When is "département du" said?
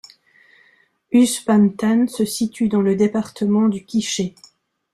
2.95-3.85